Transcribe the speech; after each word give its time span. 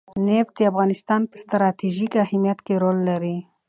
نفت 0.27 0.53
د 0.57 0.61
افغانستان 0.71 1.21
په 1.31 1.35
ستراتیژیک 1.43 2.11
اهمیت 2.25 2.59
کې 2.65 2.73
رول 2.83 2.97
لري. 3.09 3.37